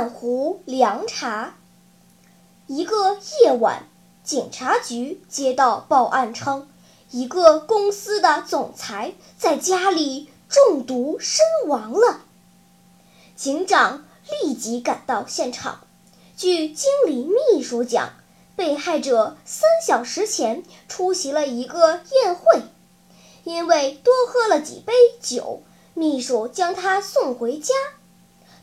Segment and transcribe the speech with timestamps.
[0.00, 1.56] 半壶凉茶。
[2.66, 3.86] 一个夜晚，
[4.24, 6.66] 警察局接到报案称。
[7.10, 12.22] 一个公司的总裁在家里中毒身亡了。
[13.36, 14.06] 警长
[14.42, 15.80] 立即赶到现场。
[16.34, 18.14] 据经理秘书讲，
[18.56, 22.62] 被害者三小时前出席了一个宴会，
[23.44, 27.74] 因为多喝了几杯酒，秘书将他送回家。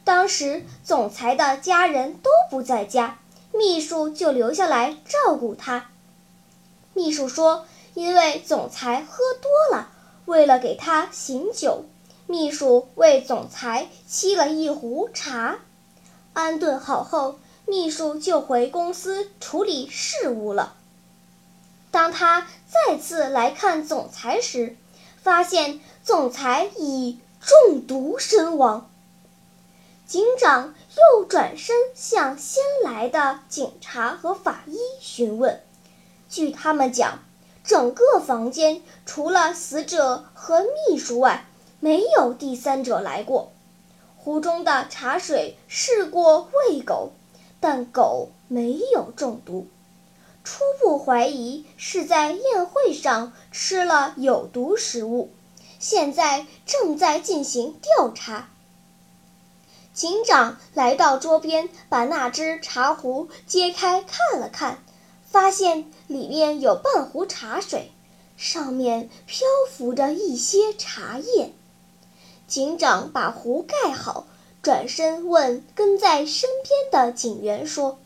[0.08, 3.20] 当时总裁的家人都不在家，
[3.52, 5.90] 秘书就留下来照顾他。
[6.94, 7.66] 秘书说。
[7.94, 9.90] 因为总裁喝多了，
[10.26, 11.86] 为了给他醒酒，
[12.28, 15.58] 秘书为总裁沏了一壶茶。
[16.34, 20.76] 安顿好后，秘书就回公司处理事务了。
[21.90, 24.78] 当他再次来看总裁时，
[25.24, 28.92] 发现总裁已中毒身亡。
[30.08, 35.62] 警长又转身向先来的警察和法医询问，
[36.30, 37.20] 据他们讲。
[37.66, 41.46] 整个房间除了死者和秘书外，
[41.82, 43.52] 没有第三者来过。
[44.16, 47.12] 壶中的茶水试过喂狗，
[47.60, 49.68] 但狗没有中毒。
[50.46, 55.34] 初步怀疑是在宴会上吃了有毒食物，
[55.78, 58.48] 现在正在进行调查。
[59.98, 64.78] 警长来到桌边，把那只茶壶揭开看了看。
[65.26, 67.92] 发现里面有半壶茶水，
[68.38, 71.52] 上面漂浮着一些茶叶。
[72.46, 74.28] 警长把壶盖好，
[74.62, 77.98] 转身问跟在身边的警员说：“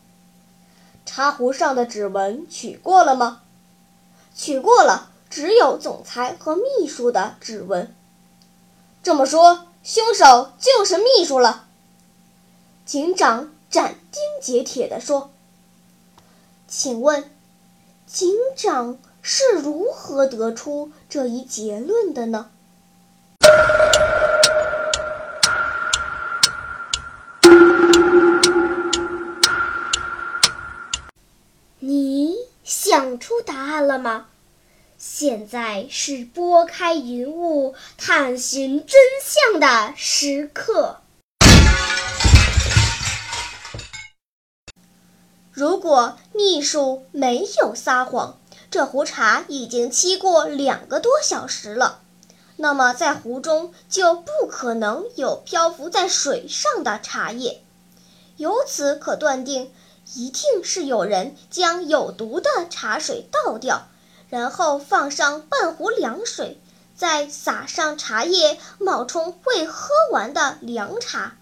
[1.04, 3.42] 茶壶上的指纹取过了吗
[4.34, 7.94] ？”“取过了，只有总裁和秘书的指纹。
[9.04, 11.66] ”“这么说，凶手就是秘书了。”
[12.92, 15.32] 警长斩钉截铁地说。
[16.68, 17.30] 请问，
[18.06, 22.50] 警长是如何得出这一结论的呢？
[31.78, 34.26] 你想出答案了吗？
[34.98, 40.98] 现在是拨开云雾探寻真相的时刻。
[45.52, 48.38] 如果秘书没有撒谎，
[48.70, 52.00] 这壶茶已经沏过两个多小时了，
[52.56, 57.62] 那么在壶中就不可能有漂浮在水上的茶叶。
[58.38, 59.70] 由此可断定，
[60.14, 63.88] 一定是有人将有毒的茶水倒掉，
[64.30, 66.58] 然后放上半壶凉水，
[66.96, 71.36] 再撒上茶叶，冒充未喝完的凉茶。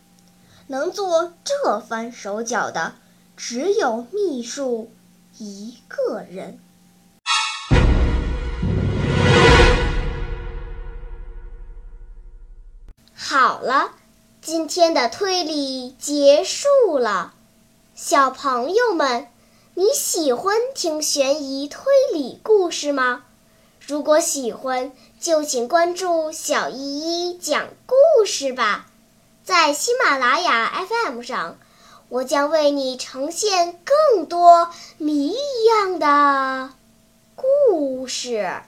[0.66, 2.94] 能做这番手脚的。
[3.42, 4.92] 只有秘书
[5.38, 6.60] 一个人。
[13.14, 13.92] 好了，
[14.42, 17.32] 今天的推理结束了。
[17.94, 19.28] 小朋友们，
[19.72, 23.24] 你喜欢听悬疑推理故事吗？
[23.86, 28.86] 如果喜欢，就请关注小依依讲故事吧，
[29.42, 31.58] 在喜马拉雅 FM 上。
[32.10, 36.70] 我将为你呈现更多谜一样的
[37.36, 38.62] 故事。